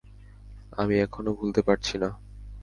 [0.73, 2.09] আমি এখনো ভুলতে পারছি না।